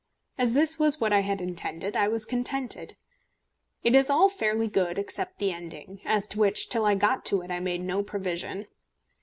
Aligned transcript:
As 0.35 0.55
this 0.55 0.79
was 0.79 0.99
what 0.99 1.13
I 1.13 1.19
had 1.19 1.39
intended, 1.41 1.95
I 1.95 2.07
was 2.07 2.25
contented. 2.25 2.97
It 3.83 3.95
is 3.95 4.09
all 4.09 4.29
fairly 4.29 4.67
good 4.67 4.97
except 4.97 5.37
the 5.37 5.51
ending, 5.51 6.01
as 6.05 6.27
to 6.29 6.39
which 6.39 6.69
till 6.69 6.87
I 6.87 6.95
got 6.95 7.23
to 7.25 7.41
it 7.43 7.51
I 7.51 7.59
made 7.59 7.81
no 7.81 8.01
provision. 8.01 8.65